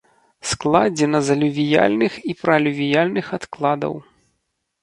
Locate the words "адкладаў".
3.39-3.93